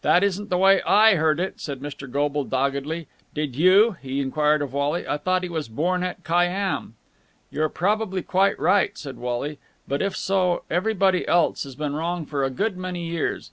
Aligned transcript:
"That 0.00 0.24
wasn't 0.24 0.50
the 0.50 0.58
way 0.58 0.82
I 0.82 1.14
heard 1.14 1.38
it," 1.38 1.60
said 1.60 1.78
Mr. 1.78 2.10
Goble 2.10 2.42
doggedly. 2.42 3.06
"Did 3.32 3.54
you?" 3.54 3.92
he 4.02 4.20
enquired 4.20 4.60
of 4.60 4.72
Wally. 4.72 5.06
"I 5.06 5.18
thought 5.18 5.44
he 5.44 5.48
was 5.48 5.68
born 5.68 6.02
at 6.02 6.24
Khayyám." 6.24 6.94
"You're 7.48 7.68
probably 7.68 8.22
quite 8.22 8.58
right," 8.58 8.98
said 8.98 9.18
Wally, 9.18 9.60
"but, 9.86 10.02
if 10.02 10.16
so, 10.16 10.64
everybody 10.68 11.28
else 11.28 11.62
has 11.62 11.76
been 11.76 11.94
wrong 11.94 12.26
for 12.26 12.42
a 12.42 12.50
good 12.50 12.76
many 12.76 13.06
years. 13.06 13.50